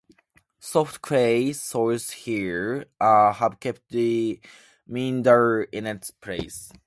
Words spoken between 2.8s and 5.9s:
have kept the meander in